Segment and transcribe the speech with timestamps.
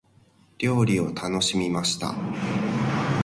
[0.57, 2.15] 料理を楽しみました。